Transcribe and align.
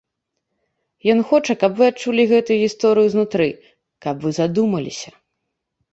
Ён 1.13 1.19
хоча, 1.31 1.53
каб 1.63 1.71
вы 1.81 1.89
адчулі 1.91 2.23
гэтую 2.33 2.57
гісторыю 2.63 3.07
знутры, 3.15 3.49
каб 4.07 4.15
вы 4.29 4.37
задумаліся. 4.43 5.09